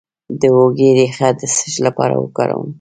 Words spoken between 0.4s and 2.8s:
هوږې ریښه د څه لپاره وکاروم؟